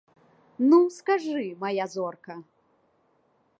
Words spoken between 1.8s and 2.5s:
зорка!